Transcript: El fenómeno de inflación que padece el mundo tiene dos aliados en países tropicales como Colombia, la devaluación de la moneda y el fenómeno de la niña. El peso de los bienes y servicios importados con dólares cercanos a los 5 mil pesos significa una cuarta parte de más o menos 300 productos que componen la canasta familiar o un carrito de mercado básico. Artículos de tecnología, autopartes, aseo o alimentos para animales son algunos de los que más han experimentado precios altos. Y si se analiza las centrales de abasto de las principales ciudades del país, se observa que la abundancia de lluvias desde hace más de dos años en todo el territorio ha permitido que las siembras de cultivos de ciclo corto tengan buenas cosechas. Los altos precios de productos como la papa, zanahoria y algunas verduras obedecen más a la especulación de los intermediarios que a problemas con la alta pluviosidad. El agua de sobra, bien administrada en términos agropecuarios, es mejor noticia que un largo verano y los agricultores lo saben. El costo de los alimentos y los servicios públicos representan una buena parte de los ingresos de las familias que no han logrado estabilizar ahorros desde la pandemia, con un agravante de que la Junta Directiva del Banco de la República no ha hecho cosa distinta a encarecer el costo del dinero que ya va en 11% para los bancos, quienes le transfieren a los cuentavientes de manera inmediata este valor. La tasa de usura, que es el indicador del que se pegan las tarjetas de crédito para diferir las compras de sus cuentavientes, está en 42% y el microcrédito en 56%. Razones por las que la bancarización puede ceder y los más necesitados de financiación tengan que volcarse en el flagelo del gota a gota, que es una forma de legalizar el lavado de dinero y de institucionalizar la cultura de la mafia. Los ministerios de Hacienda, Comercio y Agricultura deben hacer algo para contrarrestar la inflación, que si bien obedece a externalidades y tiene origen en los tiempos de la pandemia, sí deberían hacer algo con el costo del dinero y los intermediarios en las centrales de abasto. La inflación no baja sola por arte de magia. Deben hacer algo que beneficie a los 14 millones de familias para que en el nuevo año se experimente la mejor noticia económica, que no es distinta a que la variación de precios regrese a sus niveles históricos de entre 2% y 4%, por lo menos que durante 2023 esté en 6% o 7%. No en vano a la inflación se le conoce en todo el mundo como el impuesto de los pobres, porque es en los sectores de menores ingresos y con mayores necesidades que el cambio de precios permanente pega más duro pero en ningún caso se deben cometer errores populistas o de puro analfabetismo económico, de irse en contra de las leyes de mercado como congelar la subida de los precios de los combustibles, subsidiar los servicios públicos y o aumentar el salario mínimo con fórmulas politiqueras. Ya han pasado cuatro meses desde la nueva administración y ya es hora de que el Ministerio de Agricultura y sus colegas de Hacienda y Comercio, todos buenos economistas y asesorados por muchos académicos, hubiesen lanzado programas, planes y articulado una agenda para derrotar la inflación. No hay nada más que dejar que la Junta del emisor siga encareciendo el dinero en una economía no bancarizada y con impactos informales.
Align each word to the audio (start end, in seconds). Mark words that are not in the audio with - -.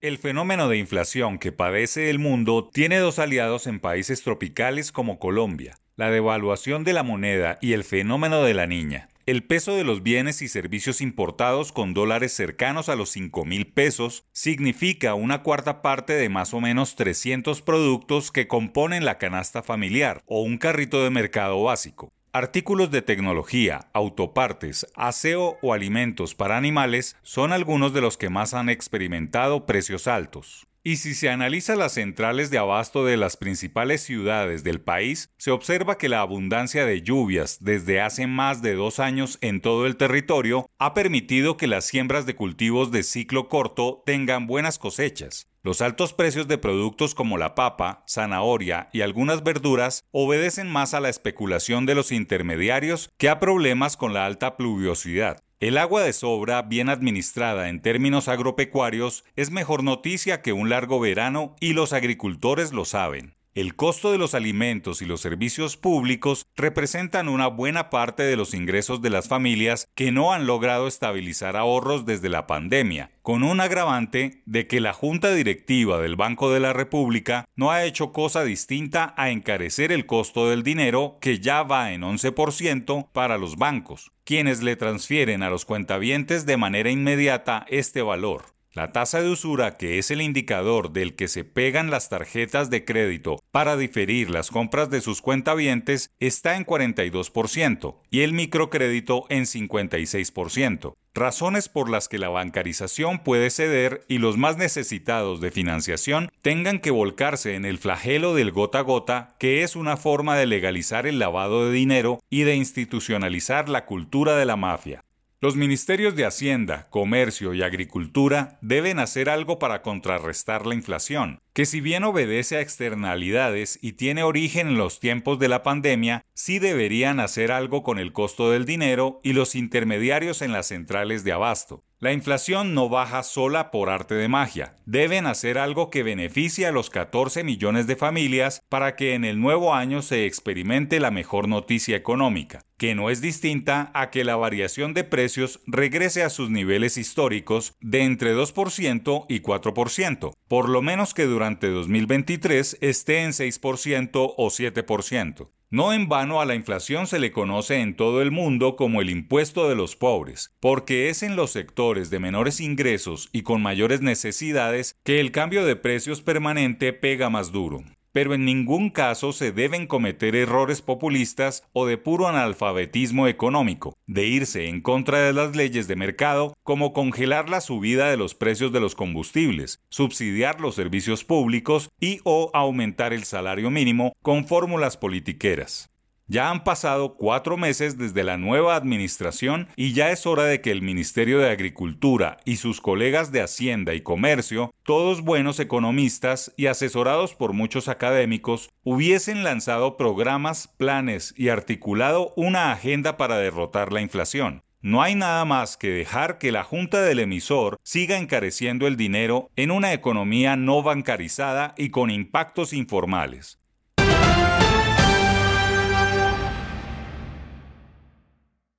El 0.00 0.18
fenómeno 0.18 0.68
de 0.68 0.78
inflación 0.78 1.40
que 1.40 1.50
padece 1.50 2.08
el 2.08 2.20
mundo 2.20 2.70
tiene 2.72 2.98
dos 2.98 3.18
aliados 3.18 3.66
en 3.66 3.80
países 3.80 4.22
tropicales 4.22 4.92
como 4.92 5.18
Colombia, 5.18 5.76
la 5.96 6.08
devaluación 6.08 6.84
de 6.84 6.92
la 6.92 7.02
moneda 7.02 7.58
y 7.60 7.72
el 7.72 7.82
fenómeno 7.82 8.44
de 8.44 8.54
la 8.54 8.68
niña. 8.68 9.08
El 9.26 9.42
peso 9.42 9.74
de 9.74 9.82
los 9.82 10.04
bienes 10.04 10.40
y 10.40 10.46
servicios 10.46 11.00
importados 11.00 11.72
con 11.72 11.94
dólares 11.94 12.32
cercanos 12.32 12.88
a 12.88 12.94
los 12.94 13.10
5 13.10 13.44
mil 13.44 13.66
pesos 13.72 14.24
significa 14.30 15.14
una 15.14 15.42
cuarta 15.42 15.82
parte 15.82 16.12
de 16.12 16.28
más 16.28 16.54
o 16.54 16.60
menos 16.60 16.94
300 16.94 17.60
productos 17.62 18.30
que 18.30 18.46
componen 18.46 19.04
la 19.04 19.18
canasta 19.18 19.64
familiar 19.64 20.22
o 20.26 20.42
un 20.42 20.58
carrito 20.58 21.02
de 21.02 21.10
mercado 21.10 21.60
básico. 21.60 22.12
Artículos 22.34 22.90
de 22.90 23.00
tecnología, 23.00 23.88
autopartes, 23.94 24.86
aseo 24.94 25.56
o 25.62 25.72
alimentos 25.72 26.34
para 26.34 26.58
animales 26.58 27.16
son 27.22 27.54
algunos 27.54 27.94
de 27.94 28.02
los 28.02 28.18
que 28.18 28.28
más 28.28 28.52
han 28.52 28.68
experimentado 28.68 29.64
precios 29.64 30.06
altos. 30.06 30.66
Y 30.84 30.96
si 30.96 31.14
se 31.14 31.30
analiza 31.30 31.74
las 31.74 31.92
centrales 31.92 32.50
de 32.50 32.58
abasto 32.58 33.06
de 33.06 33.16
las 33.16 33.38
principales 33.38 34.02
ciudades 34.02 34.62
del 34.62 34.80
país, 34.80 35.30
se 35.38 35.50
observa 35.50 35.96
que 35.96 36.10
la 36.10 36.20
abundancia 36.20 36.84
de 36.84 37.00
lluvias 37.00 37.58
desde 37.60 38.02
hace 38.02 38.26
más 38.26 38.60
de 38.60 38.74
dos 38.74 39.00
años 39.00 39.38
en 39.40 39.62
todo 39.62 39.86
el 39.86 39.96
territorio 39.96 40.68
ha 40.78 40.92
permitido 40.92 41.56
que 41.56 41.66
las 41.66 41.86
siembras 41.86 42.26
de 42.26 42.36
cultivos 42.36 42.90
de 42.90 43.04
ciclo 43.04 43.48
corto 43.48 44.02
tengan 44.04 44.46
buenas 44.46 44.78
cosechas. 44.78 45.48
Los 45.68 45.82
altos 45.82 46.14
precios 46.14 46.48
de 46.48 46.56
productos 46.56 47.14
como 47.14 47.36
la 47.36 47.54
papa, 47.54 48.02
zanahoria 48.08 48.88
y 48.90 49.02
algunas 49.02 49.42
verduras 49.42 50.02
obedecen 50.12 50.66
más 50.66 50.94
a 50.94 51.00
la 51.00 51.10
especulación 51.10 51.84
de 51.84 51.94
los 51.94 52.10
intermediarios 52.10 53.10
que 53.18 53.28
a 53.28 53.38
problemas 53.38 53.98
con 53.98 54.14
la 54.14 54.24
alta 54.24 54.56
pluviosidad. 54.56 55.42
El 55.60 55.76
agua 55.76 56.02
de 56.02 56.14
sobra, 56.14 56.62
bien 56.62 56.88
administrada 56.88 57.68
en 57.68 57.82
términos 57.82 58.28
agropecuarios, 58.28 59.26
es 59.36 59.50
mejor 59.50 59.84
noticia 59.84 60.40
que 60.40 60.54
un 60.54 60.70
largo 60.70 61.00
verano 61.00 61.54
y 61.60 61.74
los 61.74 61.92
agricultores 61.92 62.72
lo 62.72 62.86
saben. 62.86 63.34
El 63.58 63.74
costo 63.74 64.12
de 64.12 64.18
los 64.18 64.36
alimentos 64.36 65.02
y 65.02 65.04
los 65.04 65.20
servicios 65.20 65.76
públicos 65.76 66.46
representan 66.54 67.28
una 67.28 67.48
buena 67.48 67.90
parte 67.90 68.22
de 68.22 68.36
los 68.36 68.54
ingresos 68.54 69.02
de 69.02 69.10
las 69.10 69.26
familias 69.26 69.88
que 69.96 70.12
no 70.12 70.32
han 70.32 70.46
logrado 70.46 70.86
estabilizar 70.86 71.56
ahorros 71.56 72.06
desde 72.06 72.28
la 72.28 72.46
pandemia, 72.46 73.10
con 73.20 73.42
un 73.42 73.60
agravante 73.60 74.44
de 74.46 74.68
que 74.68 74.80
la 74.80 74.92
Junta 74.92 75.32
Directiva 75.32 75.98
del 75.98 76.14
Banco 76.14 76.52
de 76.52 76.60
la 76.60 76.72
República 76.72 77.46
no 77.56 77.72
ha 77.72 77.84
hecho 77.84 78.12
cosa 78.12 78.44
distinta 78.44 79.12
a 79.16 79.30
encarecer 79.30 79.90
el 79.90 80.06
costo 80.06 80.48
del 80.48 80.62
dinero 80.62 81.18
que 81.20 81.40
ya 81.40 81.64
va 81.64 81.90
en 81.90 82.02
11% 82.02 83.10
para 83.10 83.38
los 83.38 83.56
bancos, 83.56 84.12
quienes 84.22 84.62
le 84.62 84.76
transfieren 84.76 85.42
a 85.42 85.50
los 85.50 85.64
cuentavientes 85.64 86.46
de 86.46 86.58
manera 86.58 86.92
inmediata 86.92 87.66
este 87.68 88.02
valor. 88.02 88.56
La 88.78 88.92
tasa 88.92 89.20
de 89.20 89.28
usura, 89.28 89.76
que 89.76 89.98
es 89.98 90.12
el 90.12 90.22
indicador 90.22 90.92
del 90.92 91.16
que 91.16 91.26
se 91.26 91.42
pegan 91.42 91.90
las 91.90 92.08
tarjetas 92.10 92.70
de 92.70 92.84
crédito 92.84 93.42
para 93.50 93.76
diferir 93.76 94.30
las 94.30 94.52
compras 94.52 94.88
de 94.88 95.00
sus 95.00 95.20
cuentavientes, 95.20 96.12
está 96.20 96.54
en 96.54 96.64
42% 96.64 97.96
y 98.08 98.20
el 98.20 98.32
microcrédito 98.34 99.26
en 99.30 99.46
56%. 99.46 100.94
Razones 101.12 101.68
por 101.68 101.90
las 101.90 102.08
que 102.08 102.18
la 102.18 102.28
bancarización 102.28 103.18
puede 103.24 103.50
ceder 103.50 104.04
y 104.06 104.18
los 104.18 104.36
más 104.36 104.58
necesitados 104.58 105.40
de 105.40 105.50
financiación 105.50 106.30
tengan 106.42 106.78
que 106.78 106.92
volcarse 106.92 107.56
en 107.56 107.64
el 107.64 107.78
flagelo 107.78 108.32
del 108.36 108.52
gota 108.52 108.78
a 108.78 108.82
gota, 108.82 109.34
que 109.40 109.64
es 109.64 109.74
una 109.74 109.96
forma 109.96 110.36
de 110.36 110.46
legalizar 110.46 111.08
el 111.08 111.18
lavado 111.18 111.66
de 111.66 111.72
dinero 111.72 112.20
y 112.30 112.42
de 112.42 112.54
institucionalizar 112.54 113.68
la 113.68 113.86
cultura 113.86 114.36
de 114.36 114.44
la 114.44 114.54
mafia. 114.54 115.02
Los 115.40 115.54
ministerios 115.54 116.16
de 116.16 116.26
Hacienda, 116.26 116.88
Comercio 116.90 117.54
y 117.54 117.62
Agricultura 117.62 118.58
deben 118.60 118.98
hacer 118.98 119.30
algo 119.30 119.60
para 119.60 119.82
contrarrestar 119.82 120.66
la 120.66 120.74
inflación, 120.74 121.38
que 121.52 121.64
si 121.64 121.80
bien 121.80 122.02
obedece 122.02 122.56
a 122.56 122.60
externalidades 122.60 123.78
y 123.80 123.92
tiene 123.92 124.24
origen 124.24 124.66
en 124.66 124.78
los 124.78 124.98
tiempos 124.98 125.38
de 125.38 125.46
la 125.46 125.62
pandemia, 125.62 126.24
sí 126.34 126.58
deberían 126.58 127.20
hacer 127.20 127.52
algo 127.52 127.84
con 127.84 128.00
el 128.00 128.12
costo 128.12 128.50
del 128.50 128.64
dinero 128.64 129.20
y 129.22 129.32
los 129.32 129.54
intermediarios 129.54 130.42
en 130.42 130.50
las 130.50 130.66
centrales 130.66 131.22
de 131.22 131.30
abasto. 131.30 131.84
La 132.00 132.12
inflación 132.12 132.74
no 132.74 132.88
baja 132.88 133.24
sola 133.24 133.72
por 133.72 133.90
arte 133.90 134.14
de 134.14 134.28
magia. 134.28 134.76
Deben 134.86 135.26
hacer 135.26 135.58
algo 135.58 135.90
que 135.90 136.04
beneficie 136.04 136.64
a 136.64 136.70
los 136.70 136.90
14 136.90 137.42
millones 137.42 137.88
de 137.88 137.96
familias 137.96 138.62
para 138.68 138.94
que 138.94 139.14
en 139.14 139.24
el 139.24 139.40
nuevo 139.40 139.74
año 139.74 140.00
se 140.00 140.24
experimente 140.24 141.00
la 141.00 141.10
mejor 141.10 141.48
noticia 141.48 141.96
económica, 141.96 142.60
que 142.76 142.94
no 142.94 143.10
es 143.10 143.20
distinta 143.20 143.90
a 143.94 144.10
que 144.10 144.22
la 144.22 144.36
variación 144.36 144.94
de 144.94 145.02
precios 145.02 145.58
regrese 145.66 146.22
a 146.22 146.30
sus 146.30 146.50
niveles 146.50 146.98
históricos 146.98 147.74
de 147.80 148.04
entre 148.04 148.32
2% 148.32 149.26
y 149.28 149.40
4%, 149.40 150.32
por 150.46 150.68
lo 150.68 150.82
menos 150.82 151.14
que 151.14 151.24
durante 151.24 151.68
2023 151.68 152.78
esté 152.80 153.24
en 153.24 153.32
6% 153.32 154.34
o 154.36 154.46
7%. 154.50 155.48
No 155.70 155.92
en 155.92 156.08
vano 156.08 156.40
a 156.40 156.46
la 156.46 156.54
inflación 156.54 157.06
se 157.06 157.18
le 157.18 157.30
conoce 157.30 157.80
en 157.82 157.94
todo 157.94 158.22
el 158.22 158.30
mundo 158.30 158.74
como 158.74 159.02
el 159.02 159.10
impuesto 159.10 159.68
de 159.68 159.74
los 159.74 159.96
pobres, 159.96 160.56
porque 160.60 161.10
es 161.10 161.22
en 161.22 161.36
los 161.36 161.50
sectores 161.50 162.08
de 162.08 162.18
menores 162.18 162.60
ingresos 162.60 163.28
y 163.32 163.42
con 163.42 163.60
mayores 163.60 164.00
necesidades 164.00 164.96
que 165.04 165.20
el 165.20 165.30
cambio 165.30 165.66
de 165.66 165.76
precios 165.76 166.22
permanente 166.22 166.94
pega 166.94 167.28
más 167.28 167.52
duro 167.52 167.84
pero 168.18 168.34
en 168.34 168.44
ningún 168.44 168.90
caso 168.90 169.32
se 169.32 169.52
deben 169.52 169.86
cometer 169.86 170.34
errores 170.34 170.82
populistas 170.82 171.62
o 171.72 171.86
de 171.86 171.98
puro 171.98 172.26
analfabetismo 172.26 173.28
económico, 173.28 173.96
de 174.08 174.26
irse 174.26 174.68
en 174.68 174.80
contra 174.80 175.20
de 175.20 175.32
las 175.32 175.54
leyes 175.54 175.86
de 175.86 175.94
mercado 175.94 176.52
como 176.64 176.92
congelar 176.92 177.48
la 177.48 177.60
subida 177.60 178.10
de 178.10 178.16
los 178.16 178.34
precios 178.34 178.72
de 178.72 178.80
los 178.80 178.96
combustibles, 178.96 179.84
subsidiar 179.88 180.60
los 180.60 180.74
servicios 180.74 181.22
públicos 181.22 181.90
y 182.00 182.18
o 182.24 182.50
aumentar 182.54 183.12
el 183.12 183.22
salario 183.22 183.70
mínimo 183.70 184.14
con 184.20 184.48
fórmulas 184.48 184.96
politiqueras. 184.96 185.88
Ya 186.30 186.50
han 186.50 186.62
pasado 186.62 187.14
cuatro 187.14 187.56
meses 187.56 187.96
desde 187.96 188.22
la 188.22 188.36
nueva 188.36 188.76
administración 188.76 189.66
y 189.76 189.94
ya 189.94 190.10
es 190.10 190.26
hora 190.26 190.44
de 190.44 190.60
que 190.60 190.70
el 190.70 190.82
Ministerio 190.82 191.38
de 191.38 191.48
Agricultura 191.48 192.36
y 192.44 192.56
sus 192.56 192.82
colegas 192.82 193.32
de 193.32 193.40
Hacienda 193.40 193.94
y 193.94 194.02
Comercio, 194.02 194.74
todos 194.82 195.22
buenos 195.22 195.58
economistas 195.58 196.52
y 196.58 196.66
asesorados 196.66 197.34
por 197.34 197.54
muchos 197.54 197.88
académicos, 197.88 198.68
hubiesen 198.84 199.42
lanzado 199.42 199.96
programas, 199.96 200.68
planes 200.68 201.32
y 201.34 201.48
articulado 201.48 202.34
una 202.36 202.72
agenda 202.72 203.16
para 203.16 203.38
derrotar 203.38 203.90
la 203.90 204.02
inflación. 204.02 204.62
No 204.82 205.00
hay 205.00 205.14
nada 205.14 205.46
más 205.46 205.78
que 205.78 205.88
dejar 205.88 206.36
que 206.36 206.52
la 206.52 206.62
Junta 206.62 207.00
del 207.00 207.20
emisor 207.20 207.78
siga 207.82 208.18
encareciendo 208.18 208.86
el 208.86 208.98
dinero 208.98 209.50
en 209.56 209.70
una 209.70 209.94
economía 209.94 210.56
no 210.56 210.82
bancarizada 210.82 211.74
y 211.78 211.88
con 211.88 212.10
impactos 212.10 212.74
informales. 212.74 213.58